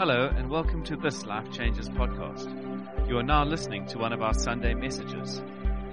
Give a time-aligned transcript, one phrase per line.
[0.00, 2.48] Hello, and welcome to this Life Changes podcast.
[3.06, 5.42] You are now listening to one of our Sunday messages.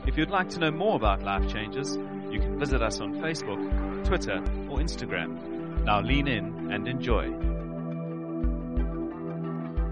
[0.06, 1.98] If you'd like to know more about Life Changes,
[2.32, 4.38] you can visit us on Facebook, Twitter,
[4.70, 5.84] or Instagram.
[5.84, 7.26] Now lean in and enjoy.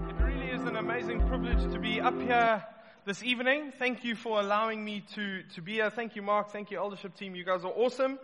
[0.08, 2.64] It really is an amazing privilege to be up here
[3.04, 3.70] this evening.
[3.78, 5.90] Thank you for allowing me to, to be here.
[5.90, 6.48] Thank you, Mark.
[6.52, 7.34] Thank you, eldership team.
[7.34, 8.18] You guys are awesome.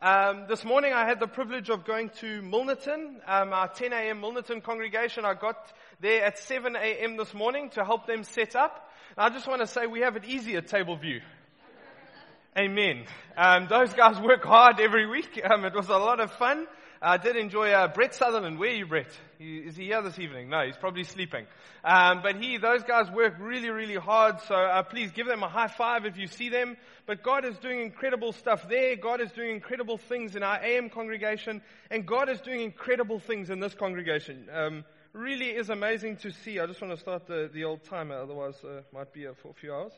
[0.00, 4.20] Um, this morning I had the privilege of going to Milnerton, um, our 10 a.m.
[4.22, 5.24] Milnerton congregation.
[5.24, 7.16] I got there at 7 a.m.
[7.16, 8.92] this morning to help them set up.
[9.16, 11.20] And I just want to say we have it easy at Table View.
[12.56, 13.06] Amen.
[13.36, 15.42] Um, those guys work hard every week.
[15.50, 16.68] Um, it was a lot of fun.
[17.00, 18.58] I did enjoy uh, Brett Sutherland.
[18.58, 19.10] Where are you, Brett?
[19.38, 20.48] Is he here this evening?
[20.48, 21.46] No, he's probably sleeping.
[21.84, 24.40] Um, but he, those guys work really, really hard.
[24.48, 26.76] So uh, please give them a high five if you see them.
[27.06, 28.96] But God is doing incredible stuff there.
[28.96, 33.48] God is doing incredible things in our AM congregation, and God is doing incredible things
[33.48, 34.48] in this congregation.
[34.52, 36.58] Um, really is amazing to see.
[36.58, 39.50] I just want to start the, the old timer, otherwise uh, might be here for
[39.50, 39.92] a few hours.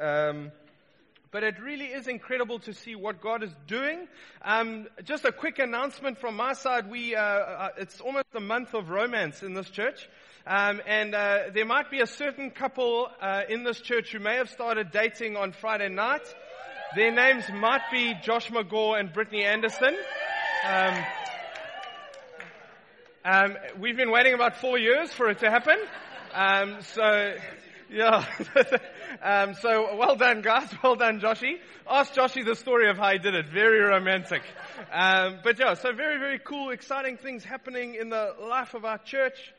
[0.00, 0.52] Um,
[1.36, 4.08] but it really is incredible to see what God is doing.
[4.40, 6.90] Um, just a quick announcement from my side.
[6.90, 10.08] We, uh, uh, it's almost a month of romance in this church.
[10.46, 14.36] Um, and uh, there might be a certain couple uh, in this church who may
[14.36, 16.22] have started dating on Friday night.
[16.94, 19.94] Their names might be Josh McGaw and Brittany Anderson.
[20.66, 21.04] Um,
[23.26, 25.76] um, we've been waiting about four years for it to happen.
[26.32, 27.34] Um, so
[27.90, 28.24] yeah.
[29.22, 30.68] um, so well done, guys.
[30.82, 31.58] Well done, Joshy.
[31.88, 33.46] Ask Joshy the story of how he did it.
[33.48, 34.42] Very romantic.
[34.92, 38.98] Um, but yeah, so very, very cool, exciting things happening in the life of our
[38.98, 39.52] church.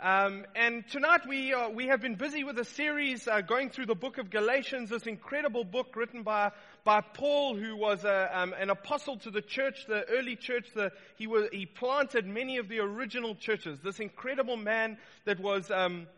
[0.00, 3.86] Um, and tonight we uh, we have been busy with a series uh, going through
[3.86, 6.50] the book of Galatians, this incredible book written by
[6.82, 10.66] by Paul, who was a, um, an apostle to the church, the early church.
[10.74, 13.78] The, he was he planted many of the original churches.
[13.80, 15.70] This incredible man that was.
[15.70, 16.08] Um,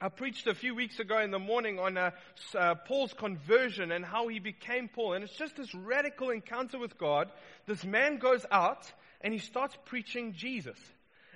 [0.00, 2.12] I preached a few weeks ago in the morning on uh,
[2.54, 5.14] uh, Paul's conversion and how he became Paul.
[5.14, 7.32] And it's just this radical encounter with God.
[7.66, 10.78] This man goes out and he starts preaching Jesus.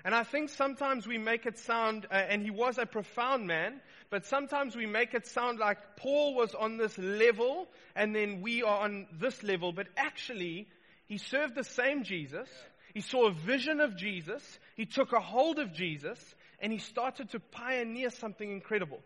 [0.05, 3.81] And I think sometimes we make it sound, uh, and he was a profound man,
[4.11, 8.63] but sometimes we make it sound like Paul was on this level and then we
[8.63, 9.73] are on this level.
[9.73, 10.69] But actually,
[11.07, 12.49] he served the same Jesus.
[12.95, 14.43] He saw a vision of Jesus.
[14.77, 16.19] He took a hold of Jesus
[16.63, 19.01] and he started to pioneer something incredible.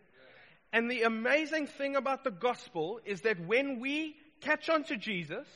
[0.73, 5.47] And the amazing thing about the gospel is that when we catch on to Jesus,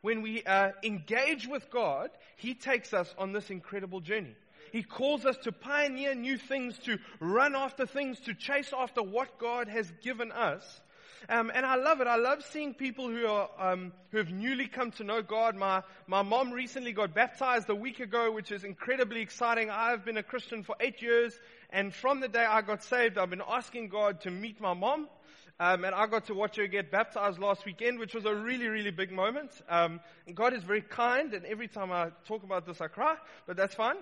[0.00, 4.36] when we uh, engage with God, he takes us on this incredible journey.
[4.70, 9.38] He calls us to pioneer new things, to run after things, to chase after what
[9.38, 10.80] God has given us.
[11.28, 12.06] Um, and I love it.
[12.06, 15.56] I love seeing people who are um, who have newly come to know God.
[15.56, 19.70] My my mom recently got baptized a week ago, which is incredibly exciting.
[19.70, 21.38] I've been a Christian for eight years,
[21.70, 25.08] and from the day I got saved, I've been asking God to meet my mom.
[25.60, 28.68] Um, and I got to watch her get baptized last weekend, which was a really,
[28.68, 29.50] really big moment.
[29.68, 33.16] Um, and God is very kind, and every time I talk about this, I cry,
[33.44, 33.96] but that's fine.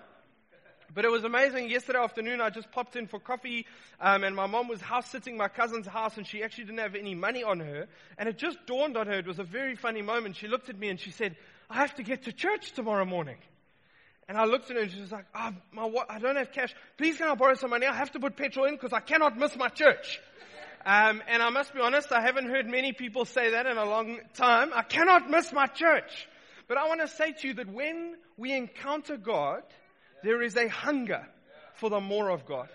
[0.95, 1.69] But it was amazing.
[1.69, 3.67] Yesterday afternoon, I just popped in for coffee,
[4.01, 6.95] um, and my mom was house sitting my cousin's house, and she actually didn't have
[6.95, 7.87] any money on her.
[8.19, 9.19] And it just dawned on her.
[9.19, 10.37] It was a very funny moment.
[10.37, 11.37] She looked at me and she said,
[11.69, 13.39] "I have to get to church tomorrow morning."
[14.29, 16.75] And I looked at her and she was like, oh, my, I don't have cash.
[16.99, 17.87] Please can I borrow some money?
[17.87, 20.21] I have to put petrol in because I cannot miss my church.
[20.85, 23.85] Um, and I must be honest, I haven't heard many people say that in a
[23.85, 24.71] long time.
[24.75, 26.29] I cannot miss my church.
[26.69, 29.63] But I want to say to you that when we encounter God,
[30.27, 31.25] there is a hunger
[31.75, 32.69] for the more of God.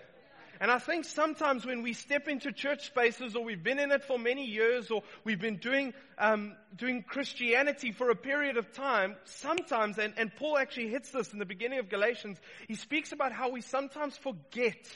[0.58, 4.04] And I think sometimes when we step into church spaces or we've been in it
[4.04, 9.16] for many years or we've been doing, um, doing Christianity for a period of time,
[9.24, 13.32] sometimes, and, and Paul actually hits this in the beginning of Galatians, he speaks about
[13.32, 14.88] how we sometimes forget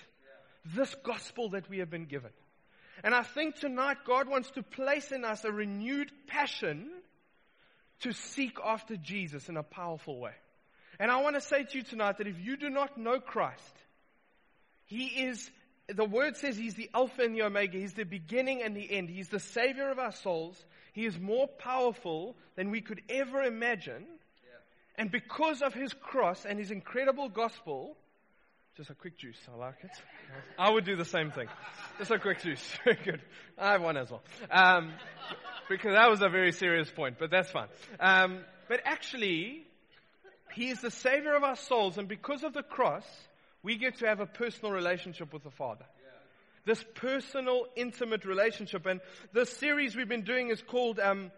[0.64, 2.30] this gospel that we have been given.
[3.04, 6.90] And I think tonight God wants to place in us a renewed passion
[8.00, 10.32] to seek after Jesus in a powerful way.
[10.98, 13.62] And I want to say to you tonight that if you do not know Christ,
[14.84, 15.50] He is,
[15.88, 17.78] the word says He's the Alpha and the Omega.
[17.78, 19.08] He's the beginning and the end.
[19.08, 20.62] He's the Savior of our souls.
[20.92, 24.06] He is more powerful than we could ever imagine.
[24.98, 27.96] And because of His cross and His incredible gospel,
[28.76, 29.38] just a quick juice.
[29.50, 29.90] I like it.
[30.58, 31.48] I would do the same thing.
[31.98, 32.62] Just a quick juice.
[32.84, 33.22] Very good.
[33.56, 34.22] I have one as well.
[34.50, 34.92] Um,
[35.68, 37.68] because that was a very serious point, but that's fine.
[37.98, 39.65] Um, but actually,
[40.56, 43.04] he is the Savior of our souls, and because of the cross,
[43.62, 45.84] we get to have a personal relationship with the Father.
[46.64, 48.86] This personal, intimate relationship.
[48.86, 49.00] And
[49.32, 51.30] this series we've been doing is called um,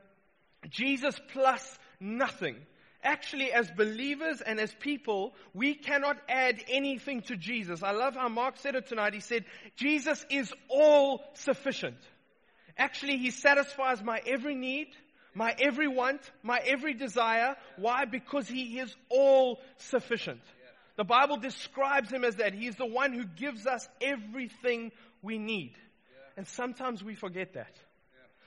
[0.71, 2.57] Jesus Plus Nothing.
[3.03, 7.83] Actually, as believers and as people, we cannot add anything to Jesus.
[7.83, 9.15] I love how Mark said it tonight.
[9.15, 9.45] He said,
[9.77, 11.99] Jesus is all sufficient.
[12.77, 14.89] Actually, He satisfies my every need,
[15.39, 17.55] my every want, my every desire.
[17.77, 18.07] Why?
[18.07, 20.41] Because He is all sufficient.
[20.97, 22.55] The Bible describes Him as that.
[22.55, 24.91] He is the one who gives us everything
[25.23, 25.75] we need.
[26.37, 27.73] And sometimes we forget that.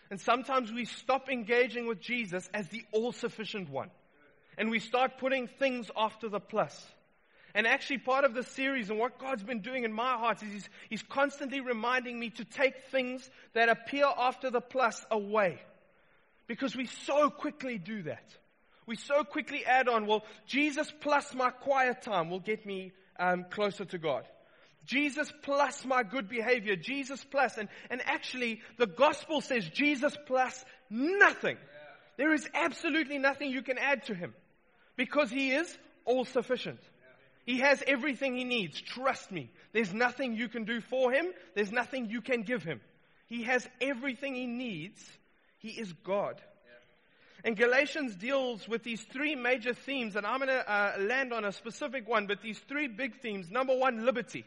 [0.09, 3.89] And sometimes we stop engaging with Jesus as the all sufficient one.
[4.57, 6.85] And we start putting things after the plus.
[7.55, 10.51] And actually, part of the series and what God's been doing in my heart is
[10.51, 15.61] he's, he's constantly reminding me to take things that appear after the plus away.
[16.51, 18.25] Because we so quickly do that.
[18.85, 23.45] We so quickly add on, well, Jesus plus my quiet time will get me um,
[23.49, 24.25] closer to God.
[24.85, 26.75] Jesus plus my good behavior.
[26.75, 27.57] Jesus plus.
[27.57, 31.55] And, and actually, the gospel says Jesus plus nothing.
[32.17, 34.33] There is absolutely nothing you can add to him
[34.97, 36.81] because he is all sufficient.
[37.45, 38.81] He has everything he needs.
[38.81, 39.51] Trust me.
[39.71, 41.27] There's nothing you can do for him.
[41.55, 42.81] There's nothing you can give him.
[43.27, 45.01] He has everything he needs.
[45.61, 46.41] He is God.
[47.43, 51.43] And Galatians deals with these three major themes, and I'm going to uh, land on
[51.43, 53.49] a specific one, but these three big themes.
[53.49, 54.45] Number one, liberty.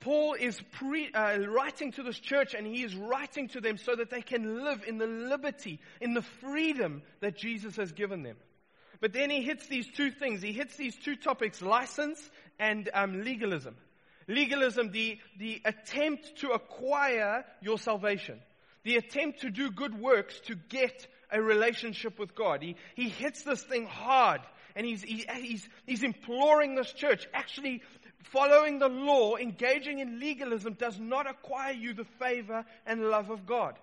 [0.00, 3.96] Paul is pre, uh, writing to this church and he is writing to them so
[3.96, 8.36] that they can live in the liberty, in the freedom that Jesus has given them.
[9.00, 10.42] But then he hits these two things.
[10.42, 12.20] He hits these two topics, license
[12.58, 13.74] and um, legalism.
[14.28, 18.40] Legalism, the, the attempt to acquire your salvation.
[18.86, 22.62] The attempt to do good works to get a relationship with God.
[22.62, 24.42] He, he hits this thing hard
[24.76, 27.82] and he's, he, he's, he's imploring this church, actually
[28.30, 33.44] following the law, engaging in legalism does not acquire you the favor and love of
[33.44, 33.76] God.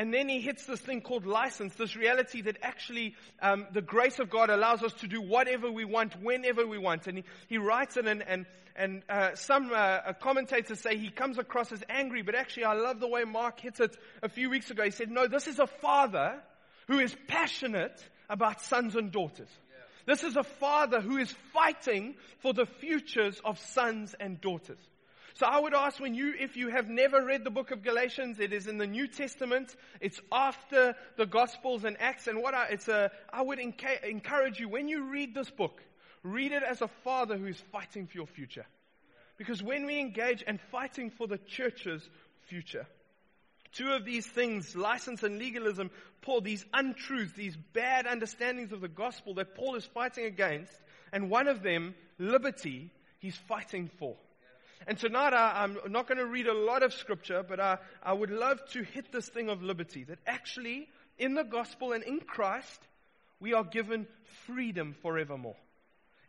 [0.00, 4.18] And then he hits this thing called license, this reality that actually um, the grace
[4.18, 7.06] of God allows us to do whatever we want, whenever we want.
[7.06, 11.36] And he, he writes it, and, and, and uh, some uh, commentators say he comes
[11.36, 14.70] across as angry, but actually I love the way Mark hits it a few weeks
[14.70, 14.84] ago.
[14.84, 16.40] He said, No, this is a father
[16.86, 19.50] who is passionate about sons and daughters.
[20.06, 24.80] This is a father who is fighting for the futures of sons and daughters.
[25.34, 28.40] So I would ask when you, if you have never read the book of Galatians,
[28.40, 29.74] it is in the New Testament.
[30.00, 32.26] It's after the Gospels and Acts.
[32.26, 35.80] And what I, it's a, I would enca- encourage you when you read this book,
[36.22, 38.66] read it as a father who is fighting for your future.
[39.38, 42.06] Because when we engage and fighting for the church's
[42.48, 42.86] future,
[43.72, 45.90] Two of these things, license and legalism,
[46.22, 50.72] Paul, these untruths, these bad understandings of the gospel that Paul is fighting against,
[51.12, 52.90] and one of them, liberty,
[53.20, 54.16] he's fighting for.
[54.86, 58.12] And tonight I, am not going to read a lot of scripture, but I, I
[58.12, 60.04] would love to hit this thing of liberty.
[60.04, 60.88] That actually,
[61.18, 62.80] in the gospel and in Christ,
[63.40, 64.06] we are given
[64.46, 65.56] freedom forevermore.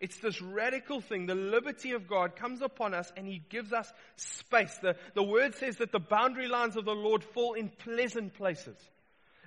[0.01, 1.27] It's this radical thing.
[1.27, 4.75] The liberty of God comes upon us and He gives us space.
[4.81, 8.75] The, the word says that the boundary lines of the Lord fall in pleasant places.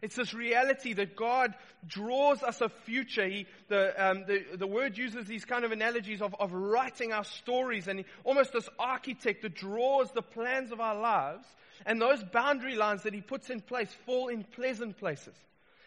[0.05, 1.55] It's this reality that God
[1.87, 3.27] draws us a future.
[3.27, 7.25] He, the, um, the, the word uses these kind of analogies of, of writing our
[7.25, 11.47] stories and almost this architect that draws the plans of our lives.
[11.87, 15.35] And those boundary lines that he puts in place fall in pleasant places.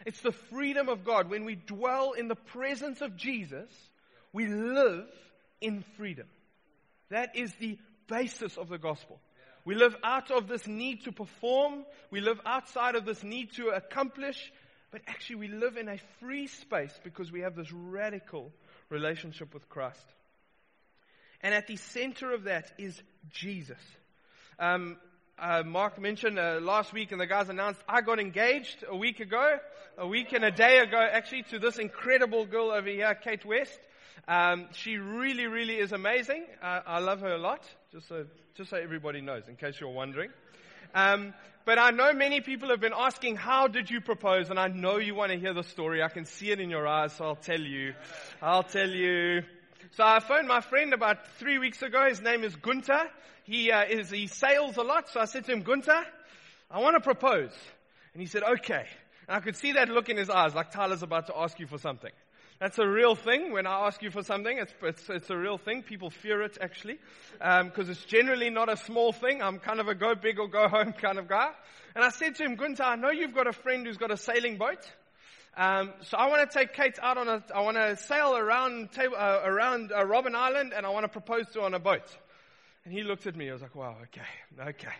[0.04, 1.30] It's the freedom of God.
[1.30, 3.70] When we dwell in the presence of Jesus,
[4.32, 5.06] we live
[5.60, 6.26] in freedom.
[7.10, 9.20] That is the basis of the gospel.
[9.68, 11.84] We live out of this need to perform.
[12.10, 14.50] We live outside of this need to accomplish.
[14.90, 18.50] But actually, we live in a free space because we have this radical
[18.88, 20.06] relationship with Christ.
[21.42, 22.98] And at the center of that is
[23.28, 23.76] Jesus.
[24.58, 24.96] Um,
[25.38, 29.20] uh, Mark mentioned uh, last week, and the guys announced I got engaged a week
[29.20, 29.58] ago,
[29.98, 33.78] a week and a day ago, actually, to this incredible girl over here, Kate West.
[34.26, 36.46] Um, she really, really is amazing.
[36.62, 39.88] Uh, I love her a lot, just so, just so everybody knows, in case you're
[39.88, 40.30] wondering.
[40.94, 41.32] Um,
[41.64, 44.50] but I know many people have been asking, how did you propose?
[44.50, 46.02] And I know you want to hear the story.
[46.02, 47.94] I can see it in your eyes, so I'll tell you.
[48.42, 49.42] I'll tell you.
[49.92, 52.06] So I phoned my friend about three weeks ago.
[52.08, 53.08] His name is Gunter.
[53.44, 55.08] He, uh, is, he sails a lot.
[55.08, 56.04] So I said to him, Gunter,
[56.70, 57.52] I want to propose.
[58.12, 58.84] And he said, okay.
[59.26, 61.66] And I could see that look in his eyes, like Tyler's about to ask you
[61.66, 62.12] for something.
[62.60, 63.52] That's a real thing.
[63.52, 65.84] When I ask you for something, it's, it's, it's a real thing.
[65.84, 66.98] People fear it actually,
[67.34, 69.40] because um, it's generally not a small thing.
[69.42, 71.50] I'm kind of a go big or go home kind of guy.
[71.94, 74.16] And I said to him, Gunter, I know you've got a friend who's got a
[74.16, 74.80] sailing boat.
[75.56, 78.90] Um, so I want to take Kate out on a, I want to sail around,
[78.90, 81.78] table, uh, around uh, Robben Island and I want to propose to her on a
[81.78, 82.08] boat.
[82.84, 83.50] And he looked at me.
[83.50, 84.94] I was like, wow, okay, okay.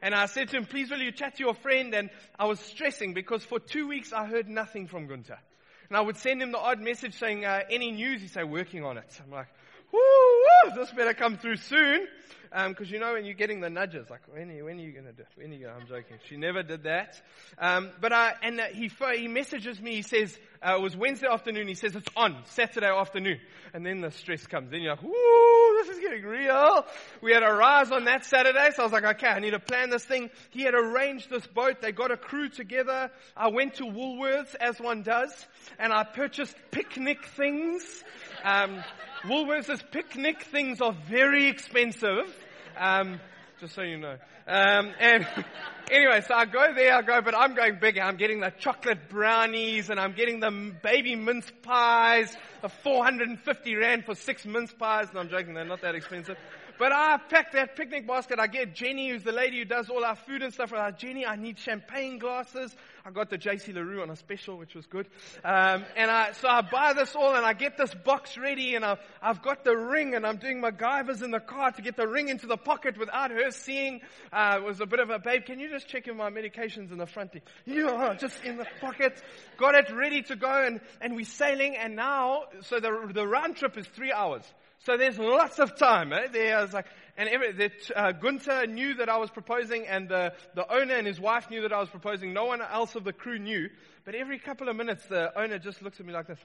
[0.00, 1.94] And I said to him, please will you chat to your friend?
[1.94, 2.08] And
[2.38, 5.38] I was stressing because for two weeks I heard nothing from Gunter.
[5.88, 8.22] And I would send him the odd message saying, uh, any news?
[8.22, 9.20] He'd say, working on it.
[9.24, 9.48] I'm like,
[9.92, 12.06] woo, woo this better come through soon.
[12.54, 14.80] Because um, you know when you're getting the nudges, like, when are you, when are
[14.80, 15.28] you going to do it?
[15.34, 16.18] When are you gonna, I'm joking.
[16.28, 17.20] She never did that.
[17.58, 21.26] Um, but I, and uh, he, he messages me, he says, uh, it was Wednesday
[21.26, 23.40] afternoon, he says, it's on, Saturday afternoon.
[23.72, 24.70] And then the stress comes.
[24.70, 26.86] Then you're like, woo, this is getting real.
[27.20, 29.58] We had a rise on that Saturday, so I was like, okay, I need to
[29.58, 30.30] plan this thing.
[30.50, 31.82] He had arranged this boat.
[31.82, 33.10] They got a crew together.
[33.36, 35.32] I went to Woolworths, as one does,
[35.80, 38.04] and I purchased picnic things.
[38.44, 38.84] Um,
[39.24, 42.32] Woolworths' picnic things are very expensive.
[42.76, 43.20] Um,
[43.60, 44.16] just so you know.
[44.46, 45.26] Um, and
[45.90, 48.02] anyway, so I go there, I go, but I'm going bigger.
[48.02, 54.04] I'm getting the chocolate brownies and I'm getting the baby mince pies, the 450 rand
[54.04, 55.08] for six mince pies.
[55.10, 56.36] And I'm joking, they're not that expensive.
[56.78, 58.38] But I pack that picnic basket.
[58.40, 60.72] I get Jenny, who's the lady who does all our food and stuff.
[60.72, 62.74] I like, Jenny, I need champagne glasses.
[63.04, 65.06] I got the JC Le Roux on a special, which was good.
[65.44, 68.84] Um, and I, so I buy this all and I get this box ready and
[68.84, 72.08] I, I've got the ring and I'm doing MacGyver's in the car to get the
[72.08, 74.00] ring into the pocket without her seeing.
[74.32, 75.44] Uh, it was a bit of a babe.
[75.44, 77.34] Can you just check in my medications in the front?
[77.66, 79.22] Yeah, just in the pocket.
[79.58, 83.56] Got it ready to go and, and we're sailing and now, so the, the round
[83.56, 84.42] trip is three hours.
[84.84, 86.12] So there's lots of time.
[86.12, 86.26] Eh?
[86.30, 86.86] There's like,
[87.16, 91.18] and every, uh, Gunther knew that I was proposing, and the, the owner and his
[91.18, 92.34] wife knew that I was proposing.
[92.34, 93.70] No one else of the crew knew.
[94.04, 96.38] But every couple of minutes, the owner just looks at me like this.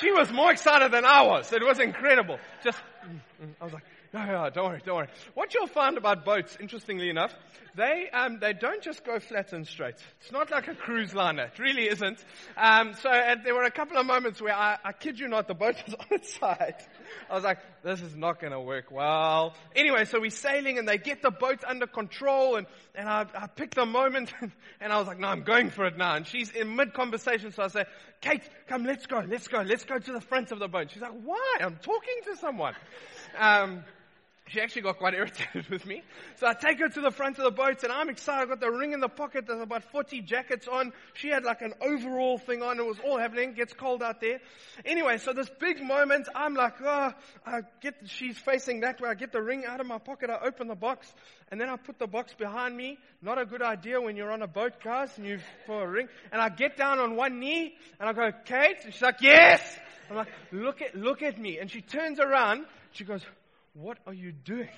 [0.00, 1.52] she was more excited than I was.
[1.52, 2.38] It was incredible.
[2.62, 3.54] Just, mm, mm.
[3.60, 3.84] I was like,
[4.14, 5.08] no, no, don't worry, don't worry.
[5.34, 7.32] What you'll find about boats, interestingly enough,
[7.76, 9.94] they, um, they don't just go flat and straight.
[10.20, 11.44] It's not like a cruise liner.
[11.44, 12.24] It really isn't.
[12.56, 13.08] Um, so
[13.44, 15.94] there were a couple of moments where I, I kid you not, the boat was
[16.00, 16.74] on its side.
[17.30, 19.54] I was like, this is not going to work well.
[19.76, 23.46] Anyway, so we're sailing and they get the boat under control and, and I, I
[23.46, 24.32] pick the moment
[24.80, 26.16] and I was like, no, I'm going for it now.
[26.16, 27.52] And she's in mid conversation.
[27.52, 27.84] So I say,
[28.20, 30.90] Kate, come, let's go, let's go, let's go to the front of the boat.
[30.90, 31.58] She's like, why?
[31.60, 32.74] I'm talking to someone.
[33.38, 33.84] Um,
[34.50, 36.02] she actually got quite irritated with me.
[36.36, 38.42] So I take her to the front of the boat and I'm excited.
[38.42, 39.46] I've got the ring in the pocket.
[39.46, 40.92] There's about 40 jackets on.
[41.14, 42.78] She had like an overall thing on.
[42.78, 43.54] It was all happening.
[43.54, 44.40] Gets cold out there.
[44.84, 47.12] Anyway, so this big moment, I'm like, oh,
[47.46, 49.08] I get, she's facing that way.
[49.08, 50.30] I get the ring out of my pocket.
[50.30, 51.12] I open the box
[51.50, 52.98] and then I put the box behind me.
[53.22, 56.08] Not a good idea when you're on a boat, guys, and you've for a ring.
[56.32, 58.76] And I get down on one knee and I go, Kate?
[58.84, 59.60] And she's like, yes!
[60.10, 61.58] I'm like, look at, look at me.
[61.58, 62.66] And she turns around.
[62.92, 63.22] She goes,
[63.74, 64.68] what are you doing?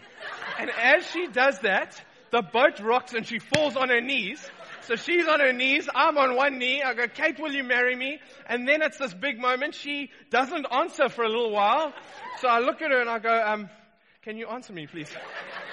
[0.59, 4.45] And as she does that, the boat rocks and she falls on her knees.
[4.83, 6.83] So she's on her knees, I'm on one knee.
[6.83, 8.19] I go, Kate, will you marry me?
[8.47, 9.75] And then it's this big moment.
[9.75, 11.93] She doesn't answer for a little while.
[12.41, 13.71] So I look at her and I go, um,
[14.23, 15.11] can you answer me, please?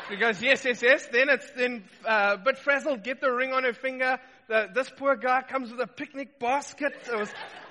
[0.09, 1.07] She goes, yes, yes, yes.
[1.11, 4.17] Then it's then uh, a bit frazzled, get the ring on her finger.
[4.47, 6.93] The, this poor guy comes with a picnic basket.
[7.11, 7.29] It was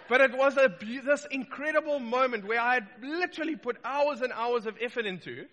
[0.08, 0.74] but it was a,
[1.04, 5.46] this incredible moment where I had literally put hours and hours of effort into.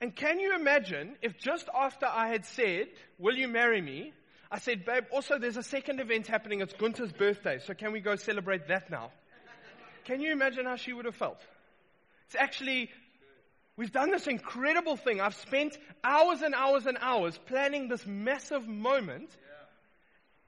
[0.00, 4.12] And can you imagine if just after I had said, Will you marry me?
[4.50, 6.60] I said, Babe, also there's a second event happening.
[6.60, 7.58] It's Gunther's birthday.
[7.64, 9.10] So can we go celebrate that now?
[10.04, 11.40] Can you imagine how she would have felt?
[12.26, 12.90] It's actually,
[13.76, 15.20] we've done this incredible thing.
[15.20, 19.30] I've spent hours and hours and hours planning this massive moment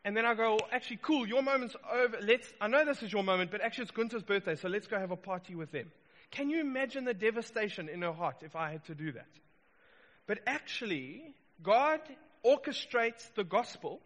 [0.04, 2.18] and then I go, well, actually, cool, your moment's over.
[2.22, 4.98] Let's, I know this is your moment, but actually it's Gunther's birthday, so let's go
[4.98, 5.90] have a party with them.
[6.30, 9.28] Can you imagine the devastation in her heart if I had to do that?
[10.26, 12.00] But actually, God
[12.44, 14.00] orchestrates the gospel.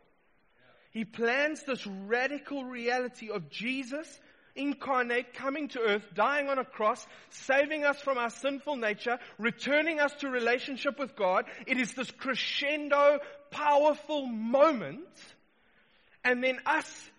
[0.93, 4.21] He plans this radical reality of Jesus
[4.55, 9.99] incarnate, coming to earth, dying on a cross, saving us from our sinful nature, returning
[9.99, 11.47] us to relationship with God.
[11.67, 13.21] It is this crescendo,
[13.51, 14.99] powerful moment
[16.25, 17.11] and then us,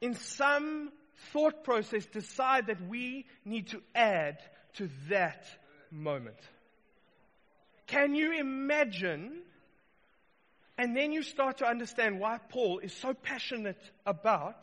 [0.00, 0.92] in some
[1.32, 4.38] thought process, decide that we need to add
[4.74, 5.46] to that
[5.90, 6.38] moment.
[7.86, 9.40] Can you imagine?
[10.76, 14.62] And then you start to understand why Paul is so passionate about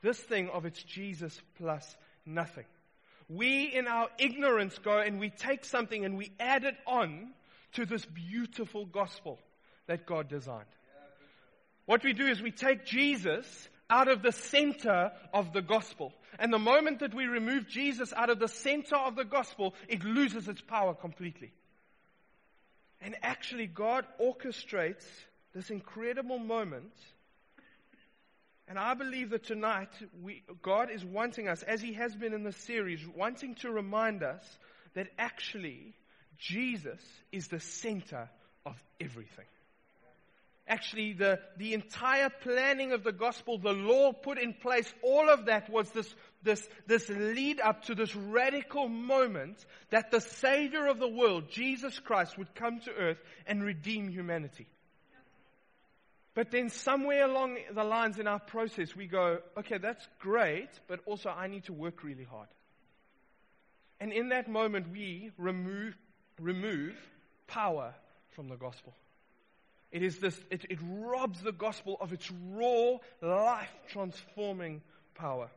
[0.00, 2.64] this thing of it's Jesus plus nothing.
[3.28, 7.32] We, in our ignorance, go and we take something and we add it on
[7.72, 9.38] to this beautiful gospel
[9.86, 10.64] that God designed.
[11.86, 16.12] What we do is we take Jesus out of the center of the gospel.
[16.38, 20.02] And the moment that we remove Jesus out of the center of the gospel, it
[20.02, 21.52] loses its power completely.
[23.00, 25.04] And actually, God orchestrates
[25.54, 26.94] this incredible moment.
[28.66, 29.90] And I believe that tonight,
[30.22, 34.22] we, God is wanting us, as He has been in the series, wanting to remind
[34.22, 34.42] us
[34.94, 35.94] that actually,
[36.38, 37.00] Jesus
[37.30, 38.30] is the center
[38.64, 39.44] of everything.
[40.66, 45.46] Actually the, the entire planning of the gospel, the law put in place, all of
[45.46, 50.98] that was this, this, this lead up to this radical moment that the Savior of
[50.98, 54.66] the world, Jesus Christ, would come to earth and redeem humanity.
[56.34, 61.00] But then somewhere along the lines in our process, we go, okay, that's great, but
[61.06, 62.48] also I need to work really hard.
[64.00, 65.96] And in that moment, we remove,
[66.40, 66.96] remove
[67.46, 67.94] power
[68.30, 68.94] from the gospel.
[69.94, 74.82] It is this, it, it robs the gospel of its raw, life transforming
[75.14, 75.48] power.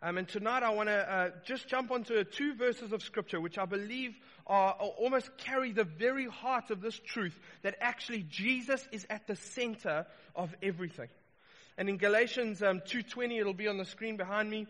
[0.00, 3.58] Um, and tonight I want to uh, just jump onto two verses of scripture which
[3.58, 4.14] I believe
[4.46, 9.26] are, are, almost carry the very heart of this truth that actually Jesus is at
[9.26, 10.06] the center
[10.36, 11.08] of everything.
[11.78, 14.68] And in Galatians um, 2.20, it'll be on the screen behind me.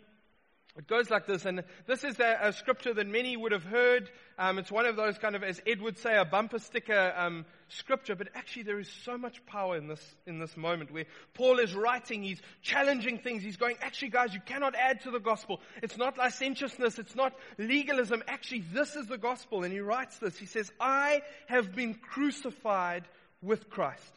[0.78, 4.08] It goes like this, and this is a, a scripture that many would have heard.
[4.38, 7.46] Um, it's one of those kind of, as Ed would say, a bumper sticker um,
[7.66, 8.14] scripture.
[8.14, 11.74] But actually, there is so much power in this in this moment where Paul is
[11.74, 12.22] writing.
[12.22, 13.42] He's challenging things.
[13.42, 15.60] He's going, actually, guys, you cannot add to the gospel.
[15.82, 17.00] It's not licentiousness.
[17.00, 18.22] It's not legalism.
[18.28, 19.64] Actually, this is the gospel.
[19.64, 20.38] And he writes this.
[20.38, 23.02] He says, "I have been crucified
[23.42, 24.12] with Christ.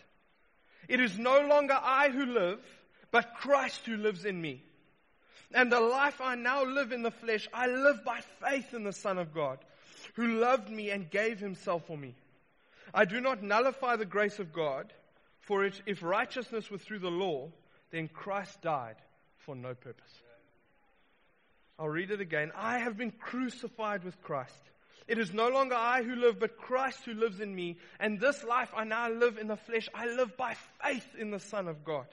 [0.88, 2.60] It is no longer I who live,
[3.10, 4.63] but Christ who lives in me."
[5.53, 8.93] And the life I now live in the flesh, I live by faith in the
[8.93, 9.60] Son of God,
[10.15, 12.15] who loved me and gave himself for me.
[12.93, 14.93] I do not nullify the grace of God,
[15.39, 17.50] for it, if righteousness were through the law,
[17.91, 18.96] then Christ died
[19.38, 20.13] for no purpose.
[21.77, 22.51] I'll read it again.
[22.55, 24.53] I have been crucified with Christ.
[25.08, 27.77] It is no longer I who live, but Christ who lives in me.
[28.00, 31.39] And this life I now live in the flesh, I live by faith in the
[31.39, 32.05] Son of God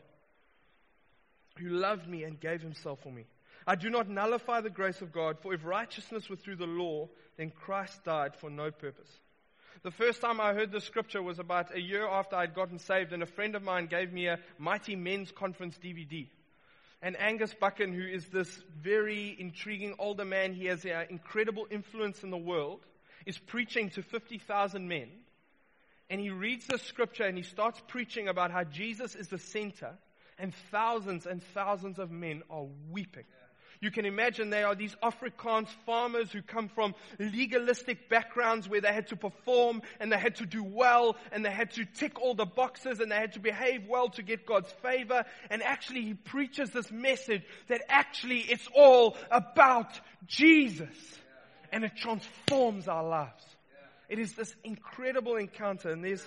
[1.59, 3.27] who loved me and gave himself for me.
[3.67, 7.09] I do not nullify the grace of God, for if righteousness were through the law,
[7.37, 9.11] then Christ died for no purpose.
[9.83, 13.13] The first time I heard this scripture was about a year after I'd gotten saved,
[13.13, 16.29] and a friend of mine gave me a Mighty Men's Conference DVD.
[17.01, 18.49] And Angus Buchan, who is this
[18.81, 22.81] very intriguing older man, he has an incredible influence in the world,
[23.25, 25.09] is preaching to 50,000 men.
[26.11, 29.91] And he reads the scripture and he starts preaching about how Jesus is the center
[30.39, 33.25] and thousands and thousands of men are weeping.
[33.81, 38.93] You can imagine they are these Afrikaans farmers who come from legalistic backgrounds where they
[38.93, 42.35] had to perform and they had to do well and they had to tick all
[42.35, 45.25] the boxes and they had to behave well to get God's favor.
[45.49, 50.89] And actually he preaches this message that actually it's all about Jesus
[51.71, 53.45] and it transforms our lives.
[54.09, 56.27] It is this incredible encounter and there's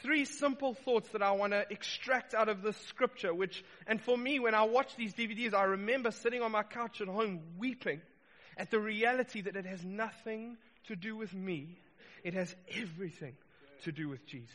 [0.00, 4.16] three simple thoughts that I want to extract out of this scripture, which, and for
[4.16, 8.00] me, when I watch these DVDs, I remember sitting on my couch at home weeping
[8.56, 10.56] at the reality that it has nothing
[10.86, 11.78] to do with me.
[12.24, 13.34] It has everything
[13.84, 14.54] to do with Jesus.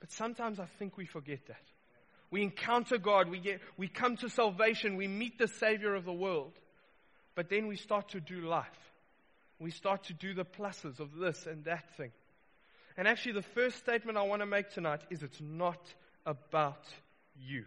[0.00, 1.62] But sometimes I think we forget that.
[2.30, 6.12] We encounter God, we get, we come to salvation, we meet the Savior of the
[6.12, 6.52] world,
[7.34, 8.66] but then we start to do life.
[9.58, 12.10] We start to do the pluses of this and that thing.
[12.96, 15.80] And actually, the first statement I want to make tonight is it's not
[16.24, 16.82] about
[17.38, 17.64] you.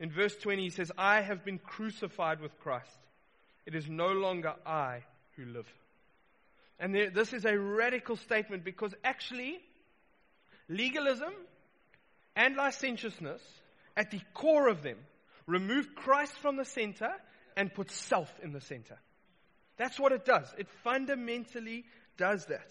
[0.00, 2.98] In verse 20, he says, I have been crucified with Christ.
[3.66, 5.02] It is no longer I
[5.36, 5.66] who live.
[6.78, 9.58] And there, this is a radical statement because actually,
[10.68, 11.32] legalism
[12.36, 13.42] and licentiousness,
[13.96, 14.98] at the core of them,
[15.46, 17.10] remove Christ from the center
[17.56, 18.96] and put self in the center.
[19.76, 20.46] That's what it does.
[20.56, 21.84] It fundamentally
[22.16, 22.70] does that.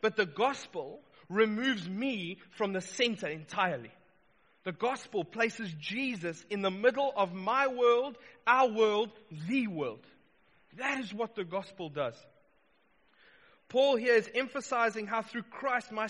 [0.00, 3.90] But the gospel removes me from the center entirely.
[4.64, 9.10] The gospel places Jesus in the middle of my world, our world,
[9.48, 10.04] the world.
[10.76, 12.14] That is what the gospel does.
[13.68, 16.08] Paul here is emphasizing how through Christ my,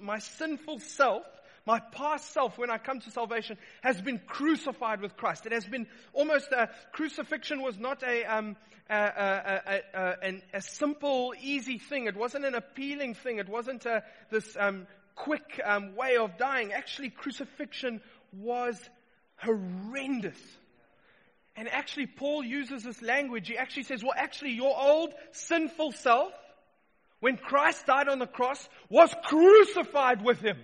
[0.00, 1.24] my sinful self
[1.66, 5.46] my past self, when I come to salvation, has been crucified with Christ.
[5.46, 8.56] It has been almost a crucifixion was not a, um,
[8.88, 12.06] a, a, a, a, simple, easy thing.
[12.06, 13.38] It wasn't an appealing thing.
[13.38, 13.86] It wasn't
[14.30, 16.72] this um, quick um, way of dying.
[16.72, 18.00] Actually, crucifixion
[18.32, 18.80] was
[19.36, 20.38] horrendous.
[21.56, 23.48] And actually, Paul uses this language.
[23.48, 26.32] He actually says, well, actually, your old sinful self,
[27.20, 30.56] when Christ died on the cross, was crucified with him.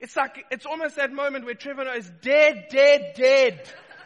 [0.00, 3.60] It's like, it's almost that moment where Trevor is dead, dead, dead.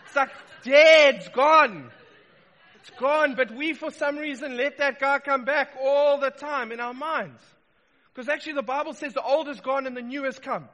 [0.06, 0.30] It's like,
[0.64, 1.90] dead, it's gone.
[2.80, 6.72] It's gone, but we for some reason let that guy come back all the time
[6.72, 7.40] in our minds.
[8.12, 10.68] Because actually the Bible says the old is gone and the new has come.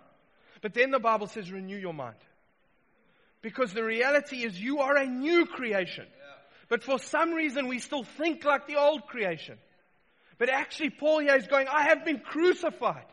[0.62, 2.16] But then the Bible says renew your mind.
[3.42, 6.06] Because the reality is you are a new creation.
[6.68, 9.58] But for some reason we still think like the old creation.
[10.38, 13.04] But actually Paul here is going, I have been crucified.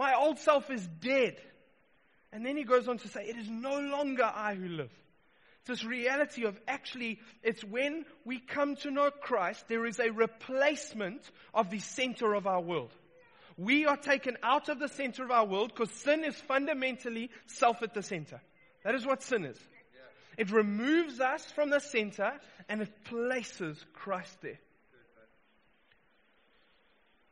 [0.00, 1.36] My old self is dead.
[2.32, 4.90] And then he goes on to say, It is no longer I who live.
[5.58, 10.08] It's this reality of actually, it's when we come to know Christ, there is a
[10.08, 11.20] replacement
[11.52, 12.94] of the center of our world.
[13.58, 17.82] We are taken out of the center of our world because sin is fundamentally self
[17.82, 18.40] at the center.
[18.84, 19.58] That is what sin is.
[20.38, 22.32] It removes us from the center
[22.70, 24.60] and it places Christ there.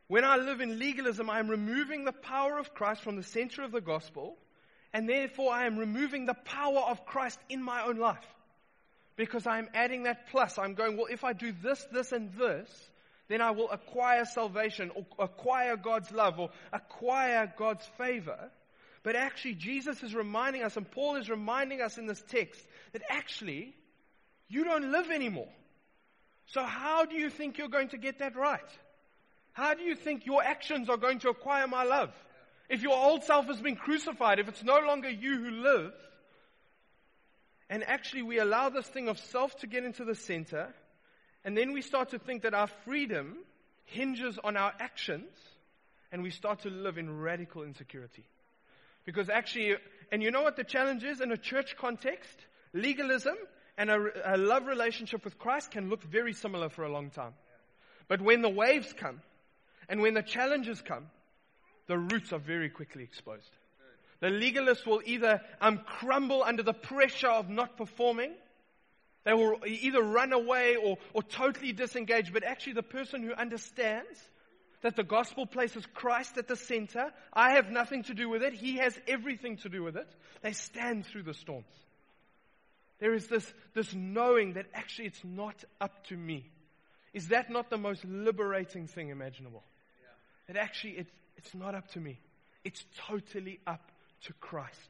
[0.09, 3.61] When I live in legalism, I am removing the power of Christ from the center
[3.61, 4.37] of the gospel,
[4.91, 8.25] and therefore I am removing the power of Christ in my own life.
[9.15, 10.57] Because I am adding that plus.
[10.57, 12.67] I'm going, well, if I do this, this, and this,
[13.27, 18.49] then I will acquire salvation, or acquire God's love, or acquire God's favor.
[19.03, 22.59] But actually, Jesus is reminding us, and Paul is reminding us in this text,
[22.93, 23.75] that actually,
[24.47, 25.53] you don't live anymore.
[26.47, 28.59] So, how do you think you're going to get that right?
[29.59, 32.13] How do you think your actions are going to acquire my love?
[32.69, 35.91] If your old self has been crucified, if it's no longer you who live,
[37.69, 40.73] and actually we allow this thing of self to get into the center,
[41.43, 43.35] and then we start to think that our freedom
[43.83, 45.29] hinges on our actions,
[46.13, 48.23] and we start to live in radical insecurity.
[49.03, 49.75] Because actually,
[50.09, 52.37] and you know what the challenge is in a church context?
[52.71, 53.35] Legalism
[53.77, 57.33] and a, a love relationship with Christ can look very similar for a long time.
[58.07, 59.19] But when the waves come,
[59.89, 61.07] and when the challenges come,
[61.87, 63.49] the roots are very quickly exposed.
[64.19, 68.33] The legalist will either um, crumble under the pressure of not performing.
[69.23, 72.31] They will either run away or, or totally disengage.
[72.31, 74.19] But actually, the person who understands
[74.81, 78.53] that the gospel places Christ at the center, I have nothing to do with it,
[78.53, 80.07] He has everything to do with it,
[80.41, 81.65] they stand through the storms.
[82.99, 86.49] There is this, this knowing that actually it's not up to me.
[87.13, 89.63] Is that not the most liberating thing imaginable?
[90.49, 91.07] That actually it,
[91.37, 92.19] it's not up to me.
[92.65, 93.91] It's totally up
[94.25, 94.89] to Christ.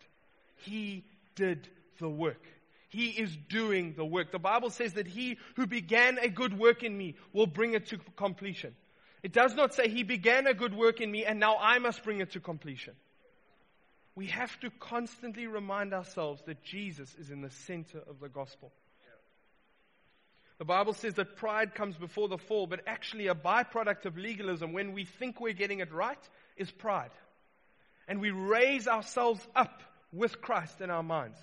[0.56, 1.04] He
[1.36, 1.68] did
[2.00, 2.42] the work.
[2.88, 4.32] He is doing the work.
[4.32, 7.88] The Bible says that he who began a good work in me will bring it
[7.88, 8.74] to completion.
[9.22, 12.06] It does not say he began a good work in me and now I must
[12.06, 12.94] bring it to completion.
[14.16, 18.72] We have to constantly remind ourselves that Jesus is in the center of the gospel.
[20.60, 24.74] The Bible says that pride comes before the fall, but actually, a byproduct of legalism,
[24.74, 26.20] when we think we're getting it right,
[26.58, 27.12] is pride.
[28.10, 31.38] And we raise ourselves up with Christ in our minds.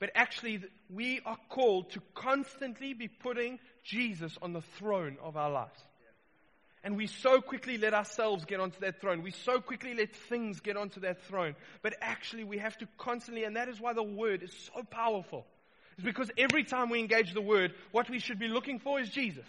[0.00, 5.50] But actually, we are called to constantly be putting Jesus on the throne of our
[5.50, 5.80] lives.
[6.82, 9.22] And we so quickly let ourselves get onto that throne.
[9.22, 11.54] We so quickly let things get onto that throne.
[11.80, 15.46] But actually, we have to constantly, and that is why the word is so powerful.
[15.96, 19.08] It's because every time we engage the word, what we should be looking for is
[19.10, 19.46] Jesus.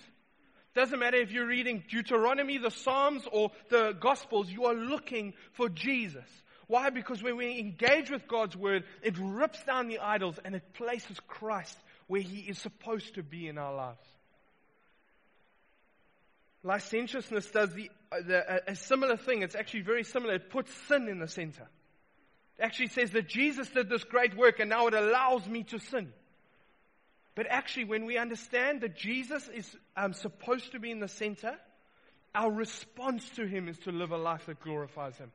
[0.75, 5.69] Doesn't matter if you're reading Deuteronomy, the Psalms, or the Gospels, you are looking for
[5.69, 6.25] Jesus.
[6.67, 6.89] Why?
[6.89, 11.17] Because when we engage with God's word, it rips down the idols and it places
[11.27, 11.77] Christ
[12.07, 14.07] where he is supposed to be in our lives.
[16.63, 19.43] Licentiousness does the, uh, the, a similar thing.
[19.43, 20.33] It's actually very similar.
[20.33, 21.67] It puts sin in the center.
[22.57, 25.79] It actually says that Jesus did this great work and now it allows me to
[25.79, 26.11] sin.
[27.35, 31.55] But actually, when we understand that Jesus is um, supposed to be in the center,
[32.33, 35.31] our response to him is to live a life that glorifies him.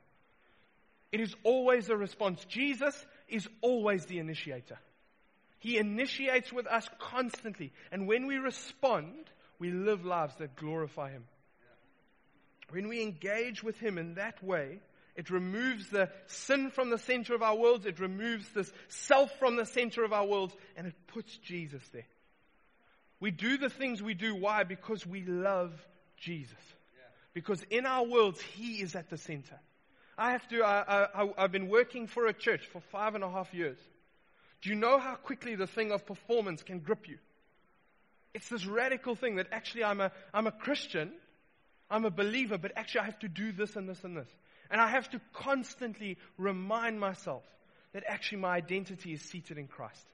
[1.13, 2.45] It is always a response.
[2.47, 2.95] Jesus
[3.29, 4.79] is always the initiator.
[5.59, 7.73] He initiates with us constantly.
[7.93, 11.25] And when we respond, we live lives that glorify him.
[12.71, 14.81] When we engage with him in that way,
[15.21, 17.85] it removes the sin from the center of our worlds.
[17.85, 22.07] It removes this self from the center of our worlds and it puts Jesus there.
[23.21, 24.35] We do the things we do.
[24.35, 24.65] Why?
[24.65, 25.75] Because we love
[26.17, 26.57] Jesus.
[27.35, 29.61] Because in our worlds, He is at the center.
[30.17, 33.31] I have to, I, I, I've been working for a church for five and a
[33.31, 33.77] half years.
[34.63, 37.19] Do you know how quickly the thing of performance can grip you?
[38.33, 41.13] It's this radical thing that actually I'm a, I'm a Christian,
[41.91, 44.29] I'm a believer, but actually I have to do this and this and this.
[44.71, 47.43] And I have to constantly remind myself
[47.93, 50.07] that actually my identity is seated in Christ.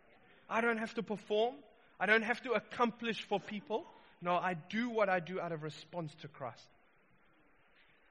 [0.49, 1.57] I don't have to perform.
[2.01, 3.85] I don't have to accomplish for people.
[4.23, 6.67] No, I do what I do out of response to Christ.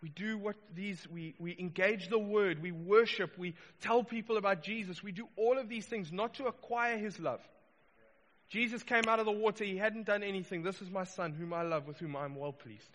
[0.02, 4.62] We do what these, we, we engage the word, we worship, we tell people about
[4.62, 5.02] Jesus.
[5.02, 7.40] We do all of these things not to acquire his love.
[8.50, 10.62] Jesus came out of the water, he hadn't done anything.
[10.62, 12.90] This is my son, whom I love, with whom I am well pleased.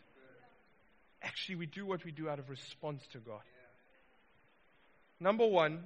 [1.22, 3.42] Actually, we do what we do out of response to God.
[5.20, 5.80] Number one,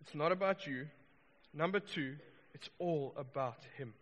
[0.00, 0.86] it's not about you.
[1.52, 2.16] Number two,
[2.52, 3.94] it's all about Him.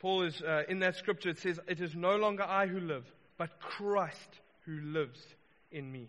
[0.00, 3.04] Paul is, uh, in that scripture, it says, It is no longer I who live,
[3.38, 5.20] but Christ who lives
[5.70, 6.08] in me.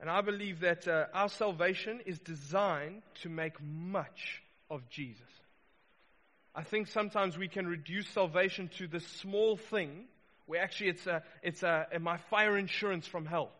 [0.00, 5.20] And I believe that uh, our salvation is designed to make much of Jesus.
[6.54, 10.04] I think sometimes we can reduce salvation to this small thing
[10.46, 13.50] where actually it's, a, it's a, my fire insurance from hell.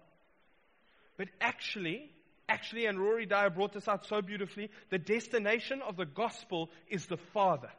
[1.16, 2.11] But actually,
[2.48, 7.07] actually, and Rory Dyer brought this out so beautifully, the destination of the gospel is
[7.07, 7.70] the Father.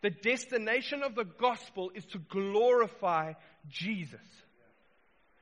[0.00, 3.34] The destination of the gospel is to glorify
[3.68, 4.20] Jesus.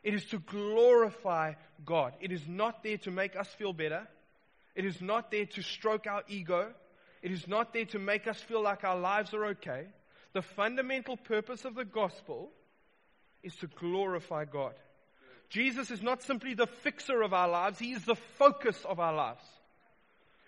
[0.03, 2.15] It is to glorify God.
[2.21, 4.07] It is not there to make us feel better.
[4.75, 6.73] It is not there to stroke our ego.
[7.23, 9.87] It is not there to make us feel like our lives are okay.
[10.33, 12.51] The fundamental purpose of the gospel
[13.43, 14.75] is to glorify God.
[15.49, 19.15] Jesus is not simply the fixer of our lives, He is the focus of our
[19.15, 19.45] lives.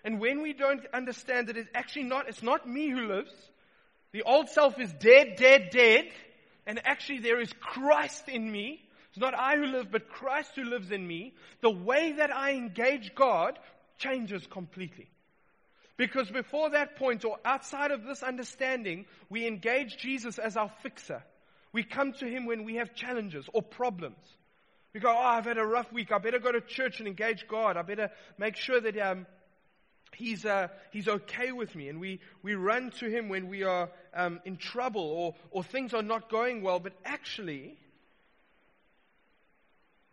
[0.03, 3.33] And when we don't understand that it's actually not, it's not me who lives,
[4.11, 6.05] the old self is dead, dead, dead,
[6.65, 8.81] and actually there is Christ in me.
[9.09, 11.33] It's not I who live, but Christ who lives in me.
[11.61, 13.59] The way that I engage God
[13.97, 15.09] changes completely.
[15.95, 21.23] Because before that point, or outside of this understanding, we engage Jesus as our fixer.
[21.71, 24.23] We come to Him when we have challenges or problems.
[24.93, 26.11] We go, oh, I've had a rough week.
[26.11, 27.77] I better go to church and engage God.
[27.77, 29.25] I better make sure that um,
[30.15, 31.89] he's, uh, he's okay with me.
[31.89, 35.93] And we, we run to Him when we are um, in trouble or, or things
[35.93, 36.79] are not going well.
[36.79, 37.77] But actually,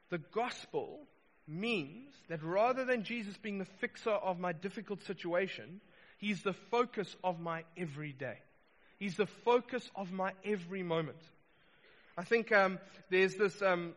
[0.08, 1.06] the gospel
[1.50, 5.80] means that rather than Jesus being the fixer of my difficult situation,
[6.18, 8.38] He's the focus of my everyday.
[8.98, 11.20] He's the focus of my every moment.
[12.18, 13.94] I think um, there's this um,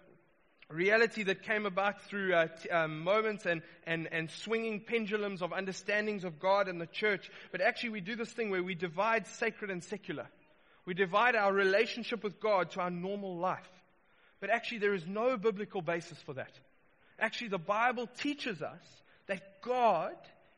[0.69, 5.51] reality that came about through uh, t- um, moments and, and, and swinging pendulums of
[5.51, 7.29] understandings of God and the church.
[7.51, 10.27] But actually, we do this thing where we divide sacred and secular.
[10.85, 13.69] We divide our relationship with God to our normal life.
[14.39, 16.51] But actually, there is no biblical basis for that.
[17.23, 18.81] Actually, the Bible teaches us
[19.27, 20.11] that God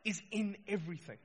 [0.04, 1.20] is in everything.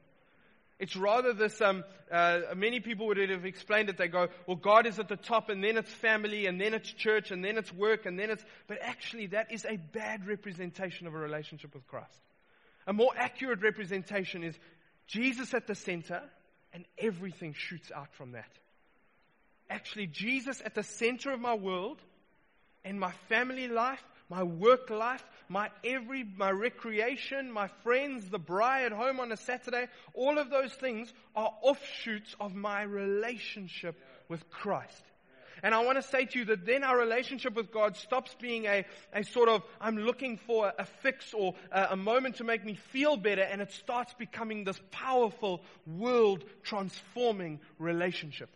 [0.78, 3.96] It's rather this, um, uh, many people would have explained it.
[3.96, 6.92] They go, well, God is at the top, and then it's family, and then it's
[6.92, 8.44] church, and then it's work, and then it's.
[8.66, 12.20] But actually, that is a bad representation of a relationship with Christ.
[12.86, 14.58] A more accurate representation is
[15.06, 16.20] Jesus at the center,
[16.74, 18.50] and everything shoots out from that.
[19.70, 21.98] Actually, Jesus at the center of my world,
[22.84, 28.86] and my family life, my work life, my every, my recreation, my friends, the braai
[28.86, 34.48] at home on a Saturday, all of those things are offshoots of my relationship with
[34.48, 35.02] Christ.
[35.62, 38.64] And I want to say to you that then our relationship with God stops being
[38.64, 42.64] a, a sort of, I'm looking for a fix or a, a moment to make
[42.64, 48.48] me feel better, and it starts becoming this powerful, world transforming relationship.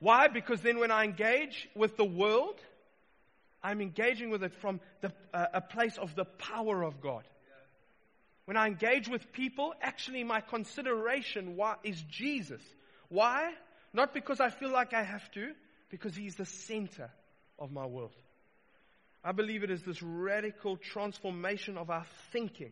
[0.00, 0.28] Why?
[0.28, 2.56] Because then when I engage with the world,
[3.62, 7.24] I'm engaging with it from the, uh, a place of the power of God.
[8.44, 12.62] When I engage with people, actually my consideration why, is Jesus.
[13.08, 13.52] Why?
[13.92, 15.52] Not because I feel like I have to,
[15.90, 17.10] because He's the center
[17.58, 18.14] of my world.
[19.24, 22.70] I believe it is this radical transformation of our thinking.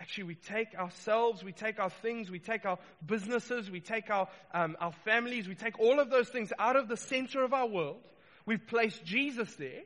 [0.00, 4.28] Actually, we take ourselves, we take our things, we take our businesses, we take our,
[4.52, 7.66] um, our families, we take all of those things out of the center of our
[7.66, 8.00] world
[8.46, 9.82] We've placed Jesus there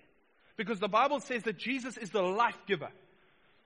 [0.57, 2.91] because the Bible says that Jesus is the life giver.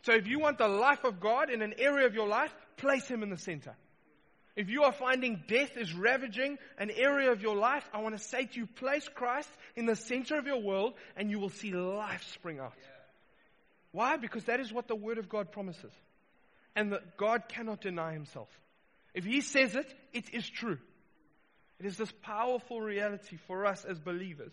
[0.02, 3.06] So if you want the life of God in an area of your life, place
[3.06, 3.74] him in the center.
[4.54, 8.22] If you are finding death is ravaging an area of your life, I want to
[8.22, 11.72] say to you, place Christ in the center of your world and you will see
[11.72, 12.74] life spring out.
[13.92, 14.16] Why?
[14.16, 15.92] Because that is what the Word of God promises.
[16.76, 18.48] And that God cannot deny himself.
[19.14, 20.78] If he says it, it is true.
[21.78, 24.52] It is this powerful reality for us as believers.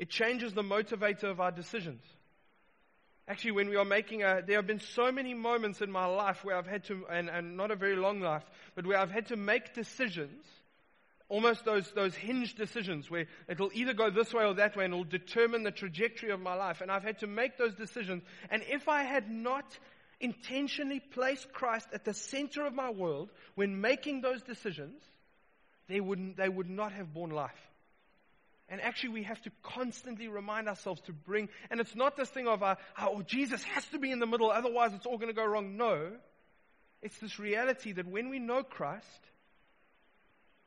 [0.00, 2.02] It changes the motivator of our decisions.
[3.28, 6.42] Actually, when we are making a, there have been so many moments in my life
[6.42, 8.42] where I've had to, and, and not a very long life,
[8.74, 10.46] but where I've had to make decisions,
[11.28, 14.94] almost those, those hinge decisions where it'll either go this way or that way and
[14.94, 16.80] it'll determine the trajectory of my life.
[16.80, 18.22] And I've had to make those decisions.
[18.50, 19.66] And if I had not
[20.18, 25.02] intentionally placed Christ at the center of my world when making those decisions,
[25.88, 27.69] they, wouldn't, they would not have borne life.
[28.70, 32.46] And actually, we have to constantly remind ourselves to bring, and it's not this thing
[32.46, 35.34] of, uh, oh, Jesus has to be in the middle, otherwise it's all going to
[35.34, 35.76] go wrong.
[35.76, 36.12] No.
[37.02, 39.04] It's this reality that when we know Christ,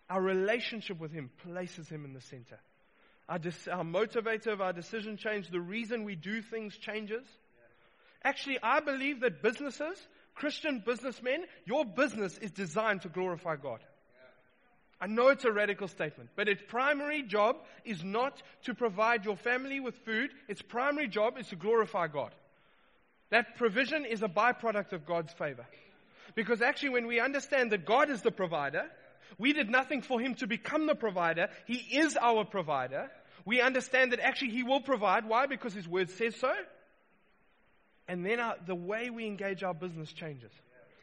[0.10, 2.60] our relationship with Him places Him in the center.
[3.30, 7.26] Our, dis- our motivator of our decision change, the reason we do things changes.
[8.22, 9.98] Actually, I believe that businesses,
[10.36, 13.80] Christian businessmen, your business is designed to glorify God.
[15.04, 19.36] I know it's a radical statement, but its primary job is not to provide your
[19.36, 20.30] family with food.
[20.48, 22.32] Its primary job is to glorify God.
[23.30, 25.66] That provision is a byproduct of God's favor.
[26.36, 28.86] Because actually, when we understand that God is the provider,
[29.38, 31.50] we did nothing for Him to become the provider.
[31.66, 33.12] He is our provider.
[33.44, 35.28] We understand that actually He will provide.
[35.28, 35.48] Why?
[35.48, 36.54] Because His word says so.
[38.08, 40.52] And then our, the way we engage our business changes.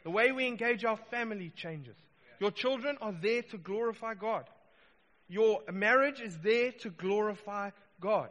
[0.03, 1.95] The way we engage our family changes.
[2.41, 4.45] Your children are there to glorify God.
[5.29, 7.69] Your marriage is there to glorify
[8.01, 8.29] God.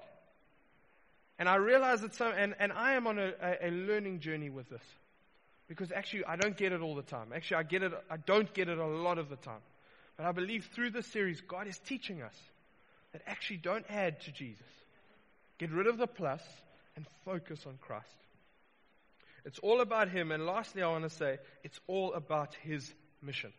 [1.38, 4.68] And I realize that some, and, and I am on a, a, learning journey with
[4.68, 4.82] this.
[5.68, 7.28] Because actually, I don't get it all the time.
[7.32, 9.62] Actually, I get it, I don't get it a lot of the time.
[10.16, 12.34] But I believe through this series, God is teaching us
[13.12, 14.66] that actually don't add to Jesus.
[15.58, 16.42] Get rid of the plus
[16.96, 18.06] and focus on Christ.
[19.44, 20.32] It's all about Him.
[20.32, 22.92] And lastly, I want to say it's all about His
[23.22, 23.52] mission.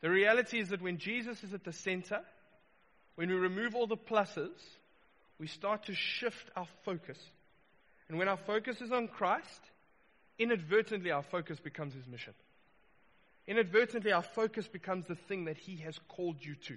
[0.00, 2.20] The reality is that when Jesus is at the center,
[3.16, 4.60] when we remove all the pluses,
[5.38, 7.18] we start to shift our focus.
[8.08, 9.60] And when our focus is on Christ,
[10.38, 12.34] inadvertently our focus becomes His mission.
[13.46, 16.76] Inadvertently, our focus becomes the thing that He has called you to.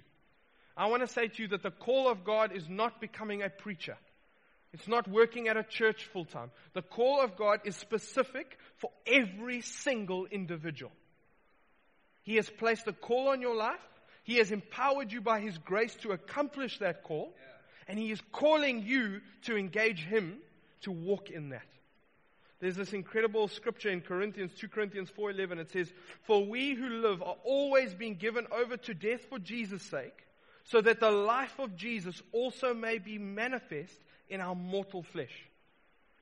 [0.76, 3.50] I want to say to you that the call of God is not becoming a
[3.50, 3.96] preacher.
[4.72, 6.50] It's not working at a church full time.
[6.72, 10.92] The call of God is specific for every single individual.
[12.22, 13.80] He has placed a call on your life.
[14.24, 17.34] He has empowered you by His grace to accomplish that call.
[17.88, 20.38] And He is calling you to engage Him
[20.82, 21.66] to walk in that.
[22.60, 25.58] There's this incredible scripture in Corinthians, 2 Corinthians 4.11.
[25.58, 29.82] It says, For we who live are always being given over to death for Jesus'
[29.82, 30.16] sake,
[30.66, 35.32] so that the life of Jesus also may be manifest in our mortal flesh.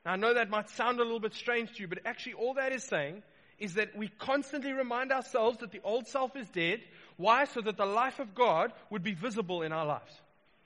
[0.07, 2.55] Now, I know that might sound a little bit strange to you, but actually, all
[2.55, 3.23] that is saying
[3.61, 6.81] is that we constantly remind ourselves that the old self is dead.
[7.17, 7.45] Why?
[7.45, 10.13] So that the life of God would be visible in our lives.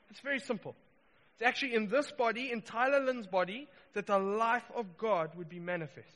[0.09, 0.75] It's very simple.
[1.33, 5.49] It's actually in this body, in Tyler Lynn's body, that the life of God would
[5.49, 6.07] be manifest.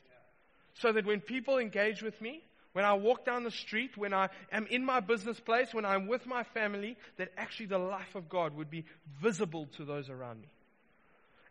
[0.75, 4.29] So that when people engage with me, when I walk down the street, when I
[4.51, 8.29] am in my business place, when I'm with my family, that actually the life of
[8.29, 8.85] God would be
[9.21, 10.47] visible to those around me.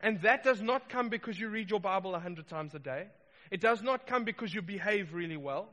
[0.01, 3.09] And that does not come because you read your Bible a hundred times a day.
[3.51, 5.69] It does not come because you behave really well.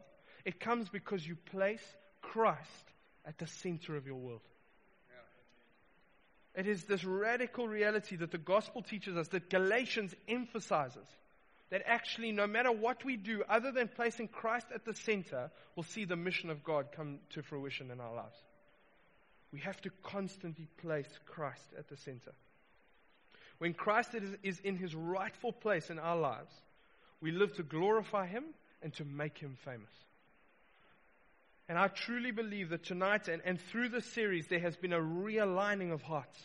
[0.45, 1.83] It comes because you place
[2.21, 2.91] Christ
[3.25, 4.41] at the center of your world.
[6.55, 11.07] It is this radical reality that the gospel teaches us, that Galatians emphasizes,
[11.69, 15.83] that actually, no matter what we do, other than placing Christ at the center, we'll
[15.83, 18.37] see the mission of God come to fruition in our lives.
[19.51, 22.31] We have to constantly place Christ at the center.
[23.57, 24.11] When Christ
[24.43, 26.53] is in his rightful place in our lives,
[27.25, 28.43] we live to glorify him
[28.83, 29.89] and to make him famous.
[31.67, 34.99] And I truly believe that tonight and, and through this series, there has been a
[34.99, 36.39] realigning of hearts.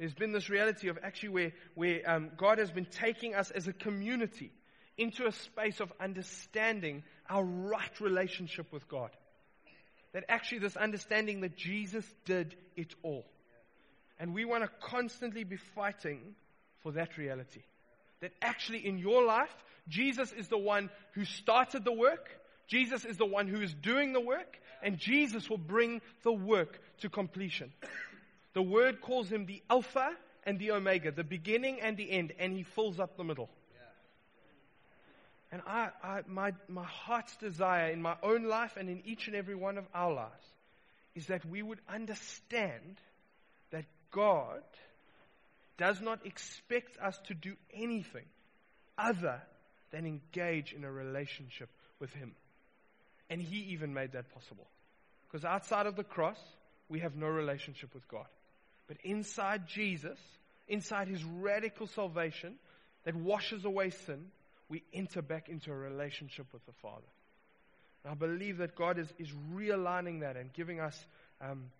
[0.00, 3.68] There's been this reality of actually where, where um, God has been taking us as
[3.68, 4.50] a community
[4.98, 9.10] into a space of understanding our right relationship with God.
[10.14, 13.24] That actually, this understanding that Jesus did it all.
[14.18, 16.34] And we want to constantly be fighting
[16.82, 17.62] for that reality.
[18.20, 19.54] That actually, in your life,
[19.88, 22.28] Jesus is the one who started the work
[22.72, 26.80] Jesus is the one who is doing the work, and Jesus will bring the work
[27.00, 27.70] to completion.
[28.54, 30.10] The word calls him the Alpha
[30.44, 33.50] and the Omega, the beginning and the end, and he fills up the middle.
[35.50, 39.36] And I, I, my, my heart's desire in my own life and in each and
[39.36, 40.46] every one of our lives
[41.14, 42.96] is that we would understand
[43.70, 44.62] that God
[45.76, 48.24] does not expect us to do anything
[48.96, 49.42] other
[49.92, 51.68] than engage in a relationship
[52.00, 52.32] with Him.
[53.30, 54.66] And He even made that possible.
[55.30, 56.38] Because outside of the cross,
[56.88, 58.26] we have no relationship with God.
[58.88, 60.18] But inside Jesus,
[60.68, 62.54] inside His radical salvation
[63.04, 64.26] that washes away sin,
[64.68, 67.06] we enter back into a relationship with the Father.
[68.04, 70.98] And I believe that God is, is realigning that and giving us,
[71.40, 71.70] um,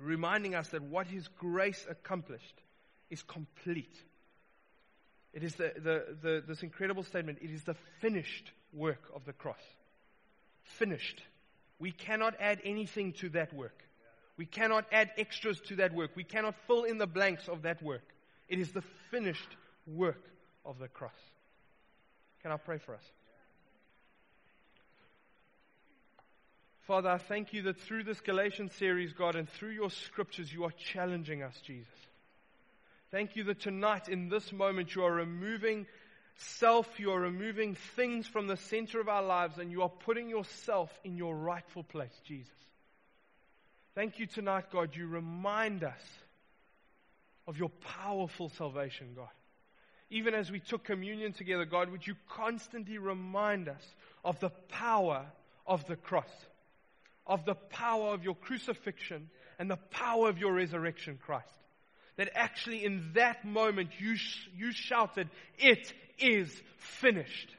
[0.00, 2.60] reminding us that what His grace accomplished
[3.10, 3.94] is complete.
[5.36, 7.40] It is the, the, the, this incredible statement.
[7.42, 9.60] It is the finished work of the cross
[10.64, 11.22] finished.
[11.78, 13.84] We cannot add anything to that work.
[14.38, 16.12] We cannot add extras to that work.
[16.16, 18.14] We cannot fill in the blanks of that work.
[18.48, 19.56] It is the finished
[19.86, 20.24] work
[20.64, 21.12] of the cross.
[22.40, 23.04] Can I pray for us?
[26.86, 30.64] Father, I thank you that through this Galatians series, God, and through your scriptures, you
[30.64, 31.92] are challenging us, Jesus.
[33.10, 35.86] Thank you that tonight, in this moment, you are removing
[36.36, 40.28] self, you are removing things from the center of our lives and you are putting
[40.28, 42.52] yourself in your rightful place, Jesus.
[43.94, 44.94] Thank you tonight, God.
[44.94, 46.02] You remind us
[47.46, 49.28] of your powerful salvation, God.
[50.10, 53.82] Even as we took communion together, God, would you constantly remind us
[54.24, 55.24] of the power
[55.66, 56.30] of the cross,
[57.26, 61.48] of the power of your crucifixion and the power of your resurrection, Christ.
[62.16, 67.54] That actually in that moment you, sh- you shouted, It is finished.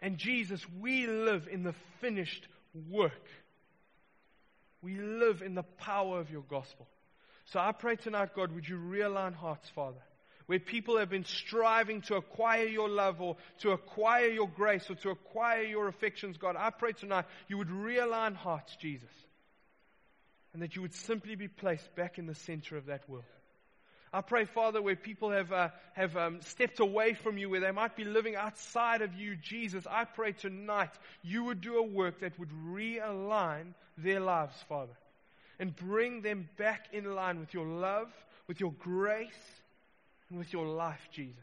[0.00, 2.46] And Jesus, we live in the finished
[2.90, 3.12] work.
[4.82, 6.86] We live in the power of your gospel.
[7.46, 10.00] So I pray tonight, God, would you realign hearts, Father?
[10.46, 14.94] Where people have been striving to acquire your love or to acquire your grace or
[14.96, 19.10] to acquire your affections, God, I pray tonight you would realign hearts, Jesus.
[20.52, 23.24] And that you would simply be placed back in the center of that will.
[24.16, 27.70] I pray, Father, where people have, uh, have um, stepped away from you, where they
[27.70, 30.88] might be living outside of you, Jesus, I pray tonight
[31.22, 34.94] you would do a work that would realign their lives, Father,
[35.58, 38.08] and bring them back in line with your love,
[38.46, 39.60] with your grace,
[40.30, 41.36] and with your life, Jesus.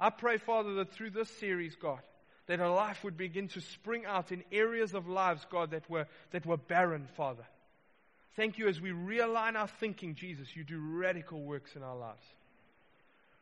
[0.00, 2.00] I pray, Father, that through this series, God,
[2.48, 6.08] that a life would begin to spring out in areas of lives, God, that were,
[6.32, 7.46] that were barren, Father.
[8.36, 12.24] Thank you as we realign our thinking, Jesus, you do radical works in our lives.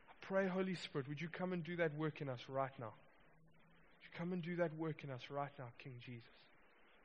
[0.07, 2.93] I pray, Holy Spirit, would you come and do that work in us right now?
[2.93, 6.29] Would you come and do that work in us right now, King Jesus?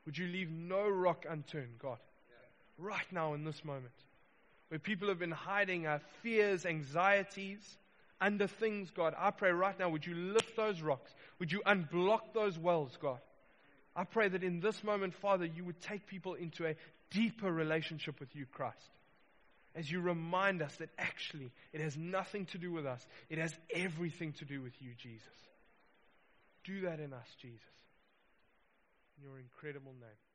[0.05, 1.97] Would you leave no rock unturned, God?
[2.77, 3.93] Right now in this moment.
[4.67, 7.77] Where people have been hiding our fears, anxieties,
[8.21, 9.15] under things, God.
[9.17, 11.11] I pray right now, would you lift those rocks?
[11.39, 13.19] Would you unblock those wells, God?
[13.95, 16.75] I pray that in this moment, Father, you would take people into a
[17.11, 18.77] deeper relationship with you, Christ.
[19.75, 23.53] As you remind us that actually it has nothing to do with us, it has
[23.73, 25.27] everything to do with you, Jesus.
[26.63, 27.59] Do that in us, Jesus.
[29.17, 30.28] In your incredible name.